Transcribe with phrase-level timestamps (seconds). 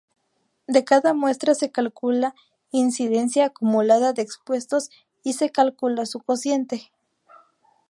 [0.65, 2.33] De cada muestra se calcula
[2.71, 4.89] incidencia acumulada de expuestos
[5.21, 6.89] y se calcula su cociente.